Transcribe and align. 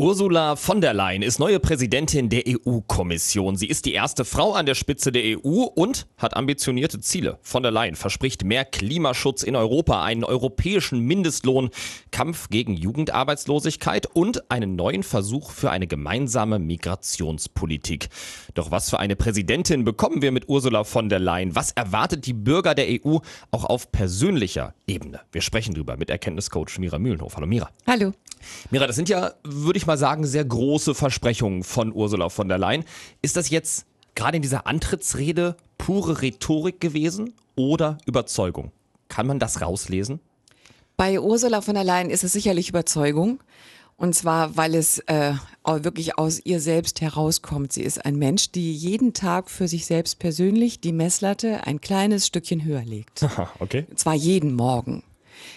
Ursula 0.00 0.56
von 0.56 0.80
der 0.80 0.94
Leyen 0.94 1.20
ist 1.20 1.38
neue 1.38 1.60
Präsidentin 1.60 2.30
der 2.30 2.44
EU-Kommission. 2.48 3.56
Sie 3.56 3.66
ist 3.66 3.84
die 3.84 3.92
erste 3.92 4.24
Frau 4.24 4.54
an 4.54 4.64
der 4.64 4.74
Spitze 4.74 5.12
der 5.12 5.22
EU 5.22 5.64
und 5.64 6.06
hat 6.16 6.38
ambitionierte 6.38 7.00
Ziele. 7.00 7.38
Von 7.42 7.62
der 7.62 7.70
Leyen 7.70 7.96
verspricht 7.96 8.42
mehr 8.42 8.64
Klimaschutz 8.64 9.42
in 9.42 9.54
Europa, 9.54 10.02
einen 10.02 10.24
europäischen 10.24 11.00
Mindestlohn, 11.00 11.68
Kampf 12.12 12.48
gegen 12.48 12.78
Jugendarbeitslosigkeit 12.78 14.06
und 14.06 14.50
einen 14.50 14.74
neuen 14.74 15.02
Versuch 15.02 15.50
für 15.50 15.70
eine 15.70 15.86
gemeinsame 15.86 16.58
Migrationspolitik. 16.58 18.08
Doch 18.54 18.70
was 18.70 18.88
für 18.88 19.00
eine 19.00 19.16
Präsidentin 19.16 19.84
bekommen 19.84 20.22
wir 20.22 20.32
mit 20.32 20.48
Ursula 20.48 20.84
von 20.84 21.10
der 21.10 21.18
Leyen? 21.18 21.54
Was 21.54 21.72
erwartet 21.72 22.24
die 22.24 22.32
Bürger 22.32 22.74
der 22.74 22.86
EU 22.88 23.18
auch 23.50 23.64
auf 23.66 23.92
persönlicher 23.92 24.72
Ebene? 24.86 25.20
Wir 25.30 25.42
sprechen 25.42 25.74
drüber 25.74 25.98
mit 25.98 26.08
Erkenntniscoach 26.08 26.78
Mira 26.78 26.98
Mühlenhof. 26.98 27.36
Hallo 27.36 27.46
Mira. 27.46 27.68
Hallo. 27.86 28.14
Mira, 28.70 28.86
das 28.86 28.96
sind 28.96 29.08
ja, 29.08 29.32
würde 29.44 29.76
ich 29.76 29.86
mal 29.86 29.89
sagen, 29.96 30.26
sehr 30.26 30.44
große 30.44 30.94
Versprechungen 30.94 31.64
von 31.64 31.92
Ursula 31.92 32.28
von 32.28 32.48
der 32.48 32.58
Leyen. 32.58 32.84
Ist 33.22 33.36
das 33.36 33.50
jetzt 33.50 33.86
gerade 34.14 34.36
in 34.36 34.42
dieser 34.42 34.66
Antrittsrede 34.66 35.56
pure 35.78 36.22
Rhetorik 36.22 36.80
gewesen 36.80 37.34
oder 37.56 37.98
Überzeugung? 38.06 38.72
Kann 39.08 39.26
man 39.26 39.38
das 39.38 39.60
rauslesen? 39.60 40.20
Bei 40.96 41.20
Ursula 41.20 41.62
von 41.62 41.74
der 41.74 41.84
Leyen 41.84 42.10
ist 42.10 42.24
es 42.24 42.32
sicherlich 42.32 42.68
Überzeugung. 42.68 43.40
Und 43.96 44.14
zwar, 44.14 44.56
weil 44.56 44.74
es 44.74 44.98
äh, 45.00 45.34
wirklich 45.66 46.16
aus 46.18 46.40
ihr 46.42 46.60
selbst 46.60 47.02
herauskommt. 47.02 47.74
Sie 47.74 47.82
ist 47.82 48.02
ein 48.02 48.16
Mensch, 48.16 48.50
die 48.50 48.72
jeden 48.72 49.12
Tag 49.12 49.50
für 49.50 49.68
sich 49.68 49.84
selbst 49.84 50.18
persönlich 50.18 50.80
die 50.80 50.92
Messlatte 50.92 51.66
ein 51.66 51.82
kleines 51.82 52.26
Stückchen 52.26 52.64
höher 52.64 52.82
legt. 52.82 53.22
Aha, 53.22 53.50
okay. 53.58 53.84
Und 53.90 53.98
zwar 53.98 54.14
jeden 54.14 54.54
Morgen 54.54 55.02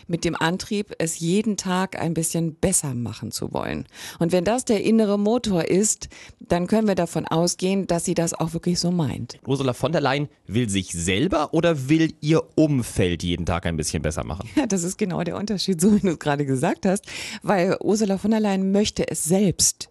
mit 0.07 0.25
dem 0.25 0.35
Antrieb, 0.35 0.93
es 0.99 1.19
jeden 1.19 1.57
Tag 1.57 1.99
ein 1.99 2.13
bisschen 2.13 2.55
besser 2.55 2.93
machen 2.93 3.31
zu 3.31 3.53
wollen. 3.53 3.85
Und 4.19 4.31
wenn 4.31 4.43
das 4.43 4.65
der 4.65 4.83
innere 4.83 5.17
Motor 5.19 5.65
ist, 5.65 6.09
dann 6.39 6.67
können 6.67 6.87
wir 6.87 6.95
davon 6.95 7.25
ausgehen, 7.27 7.87
dass 7.87 8.05
sie 8.05 8.13
das 8.13 8.33
auch 8.33 8.53
wirklich 8.53 8.79
so 8.79 8.91
meint. 8.91 9.39
Ursula 9.45 9.73
von 9.73 9.91
der 9.91 10.01
Leyen 10.01 10.29
will 10.47 10.69
sich 10.69 10.91
selber 10.91 11.53
oder 11.53 11.89
will 11.89 12.13
ihr 12.21 12.43
Umfeld 12.55 13.23
jeden 13.23 13.45
Tag 13.45 13.65
ein 13.65 13.77
bisschen 13.77 14.01
besser 14.01 14.23
machen? 14.25 14.49
Ja, 14.55 14.65
das 14.67 14.83
ist 14.83 14.97
genau 14.97 15.23
der 15.23 15.37
Unterschied, 15.37 15.79
so 15.81 15.93
wie 15.95 15.99
du 15.99 16.09
es 16.09 16.19
gerade 16.19 16.45
gesagt 16.45 16.85
hast, 16.85 17.05
weil 17.41 17.77
Ursula 17.81 18.17
von 18.17 18.31
der 18.31 18.39
Leyen 18.39 18.71
möchte 18.71 19.07
es 19.09 19.23
selbst 19.23 19.89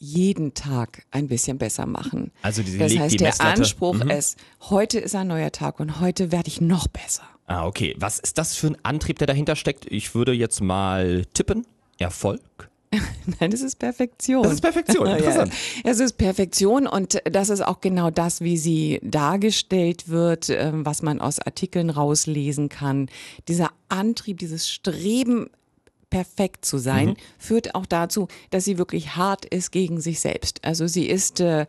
jeden 0.00 0.54
Tag 0.54 1.02
ein 1.10 1.26
bisschen 1.26 1.58
besser 1.58 1.84
machen. 1.84 2.30
Also 2.42 2.62
das 2.62 2.70
legt 2.72 3.00
heißt, 3.00 3.12
die 3.14 3.16
der 3.16 3.28
Messlatte- 3.30 3.58
Anspruch 3.62 3.94
Mhm. 4.04 4.10
ist, 4.10 4.36
heute 4.70 5.00
ist 5.00 5.14
ein 5.16 5.26
neuer 5.26 5.50
Tag 5.50 5.80
und 5.80 5.98
heute 6.00 6.30
werde 6.30 6.46
ich 6.48 6.60
noch 6.60 6.86
besser. 6.86 7.24
Ah, 7.48 7.66
okay. 7.66 7.94
Was 7.98 8.18
ist 8.18 8.38
das 8.38 8.54
für 8.54 8.68
ein 8.68 8.76
Antrieb, 8.82 9.18
der 9.18 9.26
dahinter 9.26 9.56
steckt? 9.56 9.86
Ich 9.90 10.14
würde 10.14 10.32
jetzt 10.32 10.60
mal 10.60 11.24
tippen. 11.32 11.66
Erfolg? 11.98 12.68
Nein, 13.40 13.50
das 13.50 13.62
ist 13.62 13.78
Perfektion. 13.78 14.42
Das 14.42 14.52
ist 14.52 14.60
Perfektion, 14.60 15.06
interessant. 15.16 15.52
Ja, 15.84 15.90
es 15.90 15.98
ist 15.98 16.18
Perfektion 16.18 16.86
und 16.86 17.20
das 17.24 17.48
ist 17.48 17.62
auch 17.62 17.80
genau 17.80 18.10
das, 18.10 18.42
wie 18.42 18.56
sie 18.56 19.00
dargestellt 19.02 20.08
wird, 20.08 20.50
ähm, 20.50 20.86
was 20.86 21.02
man 21.02 21.20
aus 21.20 21.38
Artikeln 21.38 21.90
rauslesen 21.90 22.68
kann. 22.68 23.08
Dieser 23.48 23.70
Antrieb, 23.88 24.38
dieses 24.38 24.70
Streben, 24.70 25.50
perfekt 26.10 26.64
zu 26.64 26.78
sein, 26.78 27.16
führt 27.38 27.74
auch 27.74 27.84
dazu, 27.84 28.28
dass 28.50 28.64
sie 28.64 28.78
wirklich 28.78 29.16
hart 29.16 29.44
ist 29.44 29.72
gegen 29.72 30.00
sich 30.00 30.20
selbst. 30.20 30.64
Also 30.64 30.86
sie 30.86 31.06
ist, 31.06 31.40
äh, 31.40 31.66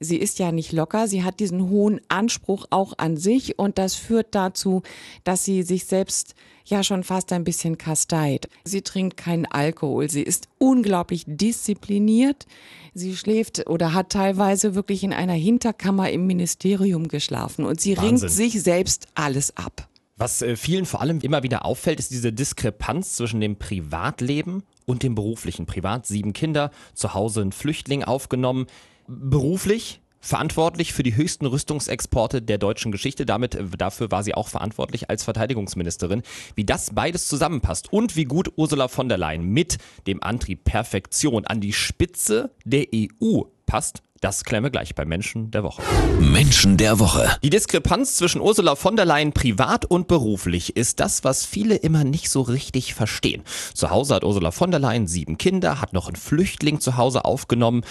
sie 0.00 0.16
ist 0.16 0.38
ja 0.38 0.50
nicht 0.50 0.72
locker, 0.72 1.06
sie 1.06 1.22
hat 1.22 1.40
diesen 1.40 1.68
hohen 1.68 2.00
Anspruch 2.08 2.66
auch 2.70 2.94
an 2.96 3.16
sich 3.16 3.58
und 3.58 3.78
das 3.78 3.94
führt 3.94 4.34
dazu, 4.34 4.82
dass 5.24 5.44
sie 5.44 5.62
sich 5.62 5.84
selbst 5.84 6.34
ja 6.64 6.82
schon 6.82 7.04
fast 7.04 7.32
ein 7.32 7.44
bisschen 7.44 7.78
kasteit. 7.78 8.48
Sie 8.64 8.82
trinkt 8.82 9.16
keinen 9.16 9.46
Alkohol, 9.46 10.10
sie 10.10 10.22
ist 10.22 10.48
unglaublich 10.58 11.24
diszipliniert. 11.26 12.46
Sie 12.92 13.14
schläft 13.14 13.68
oder 13.68 13.94
hat 13.94 14.10
teilweise 14.10 14.74
wirklich 14.74 15.04
in 15.04 15.12
einer 15.12 15.34
Hinterkammer 15.34 16.10
im 16.10 16.26
Ministerium 16.26 17.06
geschlafen 17.06 17.64
und 17.64 17.80
sie 17.80 17.96
Wahnsinn. 17.96 18.18
ringt 18.18 18.30
sich 18.30 18.62
selbst 18.62 19.06
alles 19.14 19.56
ab. 19.56 19.88
Was 20.16 20.42
äh, 20.42 20.56
vielen 20.56 20.86
vor 20.86 21.00
allem 21.00 21.20
immer 21.20 21.42
wieder 21.42 21.64
auffällt, 21.64 21.98
ist 21.98 22.10
diese 22.10 22.32
Diskrepanz 22.32 23.14
zwischen 23.14 23.40
dem 23.40 23.56
Privatleben 23.56 24.64
und 24.84 25.02
dem 25.02 25.14
beruflichen. 25.14 25.66
Privat 25.66 26.06
sieben 26.06 26.32
Kinder, 26.32 26.72
zu 26.94 27.14
Hause 27.14 27.42
ein 27.42 27.52
Flüchtling 27.52 28.04
aufgenommen. 28.04 28.66
Beruflich 29.12 30.00
verantwortlich 30.20 30.92
für 30.92 31.02
die 31.02 31.16
höchsten 31.16 31.46
Rüstungsexporte 31.46 32.42
der 32.42 32.58
deutschen 32.58 32.92
Geschichte. 32.92 33.26
Damit 33.26 33.56
äh, 33.56 33.64
dafür 33.76 34.10
war 34.10 34.22
sie 34.22 34.34
auch 34.34 34.48
verantwortlich 34.48 35.10
als 35.10 35.24
Verteidigungsministerin. 35.24 36.22
Wie 36.54 36.64
das 36.64 36.94
beides 36.94 37.26
zusammenpasst 37.26 37.92
und 37.92 38.14
wie 38.14 38.24
gut 38.24 38.52
Ursula 38.56 38.88
von 38.88 39.08
der 39.08 39.18
Leyen 39.18 39.44
mit 39.44 39.78
dem 40.06 40.22
Antrieb 40.22 40.62
Perfektion 40.64 41.44
an 41.44 41.60
die 41.60 41.72
Spitze 41.72 42.50
der 42.64 42.86
EU 42.94 43.42
passt, 43.66 44.02
das 44.20 44.44
klären 44.44 44.62
wir 44.62 44.70
gleich 44.70 44.94
bei 44.94 45.06
Menschen 45.06 45.50
der 45.50 45.64
Woche. 45.64 45.82
Menschen 46.20 46.76
der 46.76 46.98
Woche. 46.98 47.38
Die 47.42 47.48
Diskrepanz 47.48 48.16
zwischen 48.16 48.42
Ursula 48.42 48.76
von 48.76 48.94
der 48.94 49.06
Leyen 49.06 49.32
privat 49.32 49.86
und 49.86 50.08
beruflich 50.08 50.76
ist 50.76 51.00
das, 51.00 51.24
was 51.24 51.46
viele 51.46 51.76
immer 51.76 52.04
nicht 52.04 52.28
so 52.28 52.42
richtig 52.42 52.92
verstehen. 52.92 53.42
Zu 53.72 53.88
Hause 53.88 54.14
hat 54.14 54.24
Ursula 54.24 54.50
von 54.50 54.70
der 54.70 54.78
Leyen 54.78 55.06
sieben 55.06 55.38
Kinder, 55.38 55.80
hat 55.80 55.94
noch 55.94 56.06
einen 56.06 56.16
Flüchtling 56.16 56.80
zu 56.80 56.98
Hause 56.98 57.24
aufgenommen. 57.24 57.82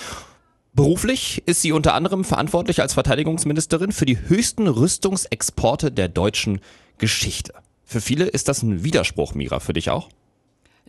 Beruflich 0.79 1.44
ist 1.45 1.62
sie 1.62 1.73
unter 1.73 1.94
anderem 1.94 2.23
verantwortlich 2.23 2.79
als 2.79 2.94
Verteidigungsministerin 2.94 3.91
für 3.91 4.06
die 4.06 4.17
höchsten 4.17 4.66
Rüstungsexporte 4.66 5.91
der 5.91 6.07
deutschen 6.07 6.62
Geschichte. 6.97 7.53
Für 7.84 8.00
viele 8.00 8.23
ist 8.28 8.47
das 8.47 8.63
ein 8.63 8.81
Widerspruch, 8.81 9.34
Mira, 9.34 9.59
für 9.59 9.73
dich 9.73 9.90
auch? 9.90 10.07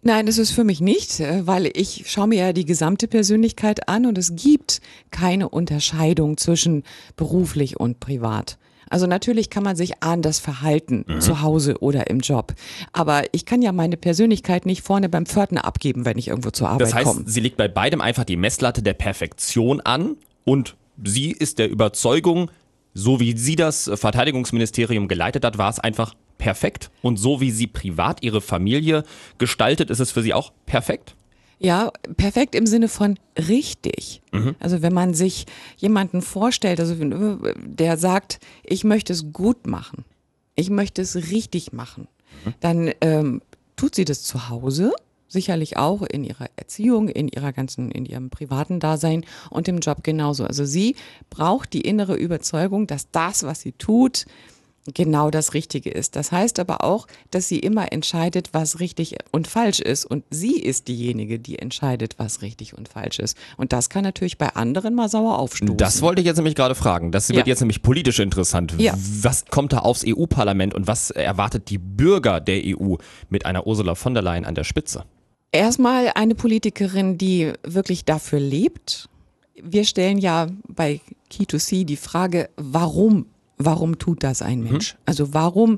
Nein, 0.03 0.27
das 0.27 0.38
ist 0.38 0.50
für 0.53 0.65
mich 0.65 0.81
nicht, 0.81 1.21
äh, 1.21 1.47
weil 1.47 1.71
ich 1.75 2.05
schaue 2.06 2.28
mir 2.28 2.38
ja 2.38 2.53
die 2.53 2.65
gesamte 2.65 3.06
Persönlichkeit 3.06 3.88
an 3.88 4.06
und 4.06 4.16
es 4.16 4.34
gibt 4.34 4.81
keine 5.11 5.49
Unterscheidung 5.49 6.38
zwischen 6.38 6.84
beruflich 7.16 7.78
und 7.78 8.00
privat. 8.00 8.59
Also 8.89 9.06
natürlich 9.06 9.50
kann 9.50 9.62
man 9.62 9.77
sich 9.77 10.03
anders 10.03 10.41
verhalten, 10.41 11.05
zu 11.21 11.43
Hause 11.43 11.78
oder 11.81 12.10
im 12.10 12.19
Job. 12.19 12.55
Aber 12.93 13.22
ich 13.31 13.47
kann 13.47 13.62
ja 13.62 13.71
meine 13.71 13.97
Persönlichkeit 13.97 14.66
nicht 14.66 14.83
vorne 14.83 15.09
beim 15.09 15.27
Pförtner 15.27 15.65
abgeben, 15.65 16.05
wenn 16.05 16.19
ich 16.19 16.27
irgendwo 16.27 16.50
zur 16.50 16.69
Arbeit 16.69 16.89
Das 16.89 16.94
heißt, 16.94 17.06
komme. 17.06 17.22
sie 17.25 17.39
legt 17.39 17.56
bei 17.56 17.69
beidem 17.69 18.00
einfach 18.00 18.25
die 18.25 18.37
Messlatte 18.37 18.83
der 18.83 18.94
Perfektion 18.94 19.81
an 19.81 20.16
und 20.44 20.75
sie 21.05 21.31
ist 21.31 21.60
der 21.60 21.71
Überzeugung, 21.71 22.50
so 22.93 23.21
wie 23.21 23.37
sie 23.37 23.55
das 23.55 23.89
Verteidigungsministerium 23.94 25.06
geleitet 25.06 25.44
hat, 25.44 25.56
war 25.56 25.71
es 25.71 25.78
einfach 25.78 26.15
perfekt. 26.41 26.91
Und 27.03 27.19
so 27.19 27.41
wie 27.41 27.53
sie 27.53 27.69
privat 27.69 28.23
ihre 28.25 28.41
Familie 28.41 29.05
gestaltet, 29.39 29.91
ist 29.91 30.01
es 30.01 30.11
für 30.11 30.23
sie 30.23 30.34
auch 30.34 30.53
perfekt. 30.67 31.15
Ja, 31.61 31.93
perfekt 32.17 32.55
im 32.55 32.67
Sinne 32.67 32.89
von 32.89 33.19
richtig. 33.37 34.23
Also 34.59 34.81
wenn 34.81 34.95
man 34.95 35.12
sich 35.12 35.45
jemanden 35.77 36.23
vorstellt, 36.23 36.81
also 36.81 36.97
der 37.59 37.99
sagt, 37.99 38.41
ich 38.65 38.83
möchte 38.83 39.12
es 39.12 39.33
gut 39.33 39.67
machen, 39.67 40.06
ich 40.55 40.71
möchte 40.71 41.03
es 41.03 41.15
richtig 41.17 41.73
machen, 41.73 42.09
dann 42.61 42.91
ähm, 43.03 43.43
tut 43.77 43.95
sie 43.95 44.07
das 44.07 44.22
zu 44.22 44.49
Hause, 44.49 44.93
sicherlich 45.28 45.77
auch 45.77 46.01
in 46.01 46.25
ihrer 46.25 46.47
Erziehung, 46.57 47.11
in 47.11 47.28
ihrer 47.28 47.53
ganzen, 47.53 47.91
in 47.91 48.07
ihrem 48.07 48.31
privaten 48.31 48.81
Dasein 48.81 49.27
und 49.51 49.69
im 49.69 49.81
Job 49.81 50.03
genauso. 50.03 50.45
Also 50.45 50.65
sie 50.65 50.97
braucht 51.28 51.75
die 51.75 51.83
innere 51.83 52.17
Überzeugung, 52.17 52.87
dass 52.87 53.11
das, 53.11 53.43
was 53.43 53.61
sie 53.61 53.72
tut, 53.72 54.25
genau 54.95 55.31
das 55.31 55.55
Richtige 55.55 55.91
ist. 55.91 56.17
Das 56.17 56.33
heißt 56.33 56.59
aber 56.59 56.83
auch, 56.85 57.07
dass 57.31 57.49
sie 57.49 57.59
immer 57.59 57.93
entscheidet, 57.93 58.51
was 58.53 58.81
richtig 58.81 59.17
und 59.31 59.47
falsch 59.47 59.81
ist. 59.81 60.05
Und 60.05 60.25
sie 60.31 60.59
ist 60.59 60.89
diejenige, 60.89 61.39
die 61.39 61.59
entscheidet, 61.59 62.15
was 62.19 62.43
richtig 62.43 62.77
und 62.77 62.89
falsch 62.89 63.19
ist. 63.19 63.37
Und 63.57 63.73
das 63.73 63.91
kann 63.91 64.03
natürlich 64.05 64.39
bei 64.39 64.49
anderen 64.49 64.95
mal 64.95 65.09
sauer 65.09 65.39
aufstoßen. 65.39 65.77
Das 65.77 66.03
wollte 66.03 66.21
ich 66.23 66.27
jetzt 66.27 66.37
nämlich 66.39 66.55
gerade 66.55 66.75
fragen. 66.75 67.13
Das 67.13 67.29
wird 67.29 67.47
Ja. 67.47 67.47
jetzt 67.47 67.61
nämlich 67.61 67.83
politisch 67.83 68.19
interessant. 68.19 68.75
Ja. 68.79 68.95
Was 68.97 69.45
kommt 69.47 69.73
da 69.73 69.79
aufs 69.79 70.05
EU-Parlament 70.07 70.75
und 70.75 70.87
was 70.87 71.11
erwartet 71.11 71.69
die 71.71 71.79
Bürger 71.79 72.41
der 72.41 72.61
EU 72.65 72.97
mit 73.29 73.47
einer 73.47 73.67
Ursula 73.67 73.95
von 73.95 74.15
der 74.15 74.23
Leyen 74.23 74.45
an 74.45 74.54
der 74.54 74.65
Spitze? 74.65 75.04
Erstmal 75.53 76.13
eine 76.15 76.34
Politikerin, 76.34 77.19
die 77.19 77.53
wirklich 77.65 78.04
dafür 78.04 78.41
lebt. 78.41 79.09
Wir 79.63 79.84
stellen 79.84 80.19
ja 80.19 80.47
bei 80.69 81.01
Key2C 81.31 81.84
die 81.84 81.97
Frage, 81.97 82.49
warum? 82.57 83.27
Warum 83.62 83.98
tut 83.98 84.22
das 84.22 84.41
ein 84.41 84.62
Mensch? 84.62 84.97
Also 85.04 85.34
warum 85.34 85.77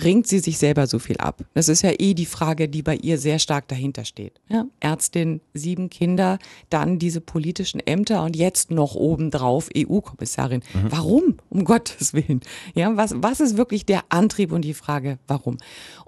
ringt 0.00 0.28
sie 0.28 0.38
sich 0.38 0.56
selber 0.56 0.86
so 0.86 1.00
viel 1.00 1.16
ab? 1.16 1.44
Das 1.52 1.68
ist 1.68 1.82
ja 1.82 1.90
eh 1.98 2.14
die 2.14 2.26
Frage, 2.26 2.68
die 2.68 2.82
bei 2.82 2.94
ihr 2.94 3.18
sehr 3.18 3.40
stark 3.40 3.66
dahinter 3.66 4.04
steht. 4.04 4.40
Ja? 4.48 4.66
Ärztin, 4.78 5.40
sieben 5.52 5.90
Kinder, 5.90 6.38
dann 6.70 7.00
diese 7.00 7.20
politischen 7.20 7.80
Ämter 7.80 8.22
und 8.22 8.36
jetzt 8.36 8.70
noch 8.70 8.94
obendrauf 8.94 9.68
EU-Kommissarin. 9.76 10.62
Warum? 10.88 11.38
Um 11.50 11.64
Gottes 11.64 12.14
Willen. 12.14 12.40
Ja, 12.76 12.96
was, 12.96 13.14
was 13.16 13.40
ist 13.40 13.56
wirklich 13.56 13.84
der 13.84 14.04
Antrieb 14.10 14.52
und 14.52 14.62
die 14.62 14.72
Frage, 14.72 15.18
warum? 15.26 15.58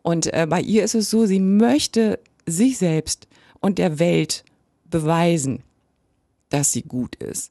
Und 0.03 0.33
äh, 0.33 0.47
bei 0.49 0.61
ihr 0.61 0.85
ist 0.85 0.95
es 0.95 1.11
so, 1.11 1.27
sie 1.27 1.41
möchte 1.41 2.21
sich 2.47 2.79
selbst 2.79 3.27
und 3.59 3.79
der 3.79 3.99
Welt 3.99 4.45
beweisen, 4.89 5.65
dass 6.51 6.71
sie 6.71 6.83
gut 6.83 7.17
ist 7.17 7.51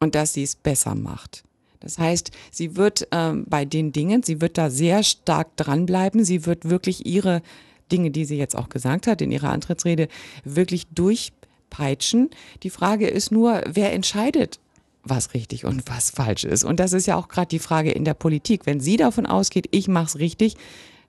und 0.00 0.14
dass 0.14 0.32
sie 0.32 0.44
es 0.44 0.56
besser 0.56 0.94
macht. 0.94 1.44
Das 1.86 1.98
heißt, 1.98 2.32
sie 2.50 2.74
wird 2.74 3.06
ähm, 3.12 3.44
bei 3.46 3.64
den 3.64 3.92
Dingen, 3.92 4.24
sie 4.24 4.40
wird 4.40 4.58
da 4.58 4.70
sehr 4.70 5.04
stark 5.04 5.56
dranbleiben, 5.56 6.24
sie 6.24 6.44
wird 6.44 6.68
wirklich 6.68 7.06
ihre 7.06 7.42
Dinge, 7.92 8.10
die 8.10 8.24
sie 8.24 8.36
jetzt 8.36 8.56
auch 8.56 8.68
gesagt 8.68 9.06
hat 9.06 9.22
in 9.22 9.30
ihrer 9.30 9.50
Antrittsrede, 9.50 10.08
wirklich 10.42 10.88
durchpeitschen. 10.88 12.30
Die 12.64 12.70
Frage 12.70 13.06
ist 13.06 13.30
nur, 13.30 13.62
wer 13.68 13.92
entscheidet, 13.92 14.58
was 15.04 15.32
richtig 15.32 15.64
und 15.64 15.88
was 15.88 16.10
falsch 16.10 16.42
ist. 16.42 16.64
Und 16.64 16.80
das 16.80 16.92
ist 16.92 17.06
ja 17.06 17.14
auch 17.14 17.28
gerade 17.28 17.46
die 17.46 17.60
Frage 17.60 17.92
in 17.92 18.04
der 18.04 18.14
Politik. 18.14 18.66
Wenn 18.66 18.80
sie 18.80 18.96
davon 18.96 19.24
ausgeht, 19.24 19.68
ich 19.70 19.86
mache 19.86 20.06
es 20.06 20.18
richtig, 20.18 20.56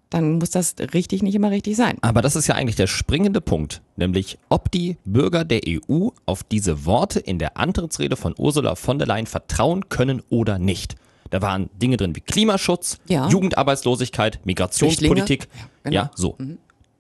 dann 0.10 0.38
muss 0.38 0.52
das 0.52 0.76
richtig 0.94 1.22
nicht 1.24 1.36
immer 1.36 1.52
richtig 1.52 1.76
sein. 1.76 1.98
Aber 2.02 2.22
das 2.22 2.36
ist 2.36 2.48
ja 2.48 2.56
eigentlich 2.56 2.76
der 2.76 2.88
springende 2.88 3.42
Punkt, 3.42 3.82
nämlich 3.96 4.38
ob 4.50 4.72
die 4.72 4.98
Bürger 5.06 5.44
der 5.44 5.62
EU 5.68 6.10
auf 6.26 6.44
diese 6.44 6.86
Worte 6.86 7.20
in 7.20 7.40
der 7.40 7.58
Antrittsrede 7.58 8.16
von 8.16 8.34
Ursula 8.38 8.76
von 8.76 9.00
der 9.00 9.08
Leyen 9.08 9.26
vertrauen 9.26 9.90
können 9.90 10.22
oder 10.30 10.60
nicht. 10.60 10.96
Da 11.30 11.42
waren 11.42 11.70
Dinge 11.74 11.98
drin 11.98 12.16
wie 12.16 12.22
Klimaschutz, 12.22 13.00
Ja. 13.08 13.28
Jugendarbeitslosigkeit, 13.28 14.40
Migrationspolitik. 14.46 15.44
Ja, 15.54 15.60
genau. 15.84 15.96
Ja, 15.96 16.12
so. 16.16 16.38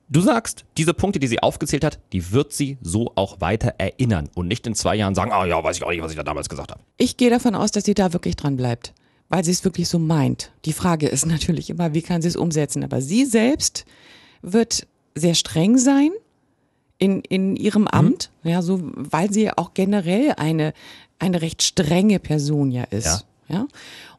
Du 0.09 0.21
sagst, 0.21 0.63
diese 0.77 0.93
Punkte, 0.93 1.19
die 1.19 1.27
sie 1.27 1.41
aufgezählt 1.43 1.83
hat, 1.83 1.99
die 2.13 2.31
wird 2.31 2.53
sie 2.53 2.77
so 2.81 3.11
auch 3.15 3.41
weiter 3.41 3.75
erinnern 3.77 4.29
und 4.35 4.47
nicht 4.47 4.65
in 4.65 4.73
zwei 4.73 4.95
Jahren 4.95 5.15
sagen, 5.15 5.31
ah 5.33 5.45
ja, 5.45 5.61
weiß 5.61 5.77
ich 5.77 5.83
auch 5.83 5.89
nicht, 5.89 6.01
was 6.01 6.11
ich 6.11 6.17
da 6.17 6.23
damals 6.23 6.47
gesagt 6.47 6.71
habe. 6.71 6.81
Ich 6.97 7.17
gehe 7.17 7.29
davon 7.29 7.55
aus, 7.55 7.71
dass 7.71 7.83
sie 7.83 7.93
da 7.93 8.13
wirklich 8.13 8.35
dran 8.37 8.55
bleibt, 8.55 8.93
weil 9.29 9.43
sie 9.43 9.51
es 9.51 9.63
wirklich 9.63 9.89
so 9.89 9.99
meint. 9.99 10.51
Die 10.65 10.73
Frage 10.73 11.07
ist 11.07 11.25
natürlich 11.27 11.69
immer, 11.69 11.93
wie 11.93 12.01
kann 12.01 12.21
sie 12.21 12.27
es 12.27 12.35
umsetzen? 12.35 12.83
Aber 12.83 13.01
sie 13.01 13.25
selbst 13.25 13.85
wird 14.41 14.87
sehr 15.15 15.35
streng 15.35 15.77
sein 15.77 16.11
in, 16.99 17.21
in 17.21 17.55
ihrem 17.55 17.87
Amt, 17.87 18.31
ja, 18.43 18.61
so, 18.61 18.79
weil 18.81 19.31
sie 19.31 19.51
auch 19.51 19.73
generell 19.73 20.33
eine, 20.37 20.73
eine 21.19 21.41
recht 21.41 21.63
strenge 21.63 22.19
Person 22.19 22.71
ja 22.71 22.83
ist. 22.83 23.25
Ja. 23.49 23.67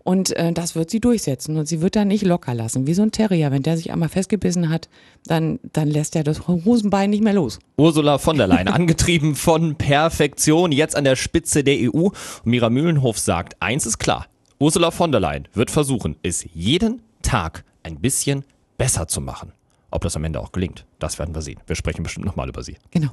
Und 0.04 0.34
äh, 0.36 0.52
das 0.54 0.74
wird 0.74 0.88
sie 0.88 1.00
durchsetzen 1.00 1.58
und 1.58 1.68
sie 1.68 1.82
wird 1.82 1.94
da 1.94 2.06
nicht 2.06 2.24
locker 2.24 2.54
lassen. 2.54 2.86
Wie 2.86 2.94
so 2.94 3.02
ein 3.02 3.10
Terrier, 3.10 3.50
wenn 3.50 3.62
der 3.62 3.76
sich 3.76 3.92
einmal 3.92 4.08
festgebissen 4.08 4.70
hat, 4.70 4.88
dann, 5.26 5.60
dann 5.74 5.86
lässt 5.86 6.16
er 6.16 6.24
das 6.24 6.48
Hosenbein 6.48 7.10
nicht 7.10 7.22
mehr 7.22 7.34
los. 7.34 7.58
Ursula 7.76 8.16
von 8.16 8.38
der 8.38 8.46
Leyen, 8.46 8.68
angetrieben 8.68 9.34
von 9.34 9.76
Perfektion, 9.76 10.72
jetzt 10.72 10.96
an 10.96 11.04
der 11.04 11.14
Spitze 11.16 11.62
der 11.62 11.76
EU. 11.92 12.06
Und 12.06 12.14
Mira 12.44 12.70
Mühlenhof 12.70 13.18
sagt, 13.18 13.60
eins 13.60 13.84
ist 13.84 13.98
klar, 13.98 14.28
Ursula 14.60 14.90
von 14.90 15.12
der 15.12 15.20
Leyen 15.20 15.46
wird 15.54 15.70
versuchen, 15.70 16.16
es 16.24 16.44
jeden 16.52 17.00
Tag 17.22 17.64
ein 17.84 18.00
bisschen 18.00 18.44
besser 18.76 19.06
zu 19.06 19.20
machen. 19.20 19.52
Ob 19.92 20.02
das 20.02 20.16
am 20.16 20.24
Ende 20.24 20.40
auch 20.40 20.50
gelingt, 20.50 20.84
das 20.98 21.20
werden 21.20 21.32
wir 21.32 21.42
sehen. 21.42 21.60
Wir 21.68 21.76
sprechen 21.76 22.02
bestimmt 22.02 22.26
nochmal 22.26 22.48
über 22.48 22.64
sie. 22.64 22.76
Genau. 22.90 23.10